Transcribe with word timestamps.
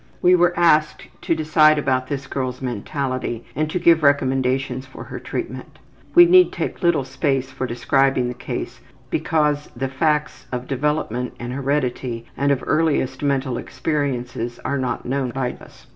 We 0.19 0.33
were 0.33 0.57
asked 0.59 1.05
to 1.21 1.35
decide 1.35 1.77
about 1.77 2.07
this 2.07 2.25
girl's 2.25 2.59
mentality 2.59 3.45
and 3.55 3.69
to 3.69 3.77
give 3.77 4.01
recommendations 4.01 4.83
for 4.87 5.03
her 5.03 5.19
treatment. 5.19 5.77
We 6.15 6.25
need 6.25 6.51
take 6.51 6.81
little 6.81 7.03
space 7.03 7.51
for 7.51 7.67
describing 7.67 8.27
the 8.27 8.33
case 8.33 8.81
because 9.11 9.69
the 9.75 9.89
facts 9.89 10.47
of 10.51 10.65
development 10.65 11.35
and 11.39 11.53
heredity 11.53 12.25
and 12.35 12.51
of 12.51 12.63
earliest 12.65 13.21
mental 13.21 13.59
experiences 13.59 14.57
are 14.65 14.79
not 14.79 15.05
known 15.05 15.29
by 15.29 15.53
us. 15.61 15.85